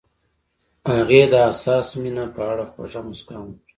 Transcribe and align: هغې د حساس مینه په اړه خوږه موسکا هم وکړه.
هغې 0.91 1.21
د 1.31 1.33
حساس 1.45 1.87
مینه 2.01 2.25
په 2.35 2.41
اړه 2.51 2.63
خوږه 2.71 3.01
موسکا 3.07 3.35
هم 3.39 3.47
وکړه. 3.51 3.67